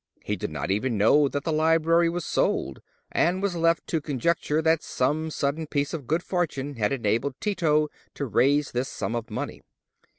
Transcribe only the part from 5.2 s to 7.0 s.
sudden piece of good fortune had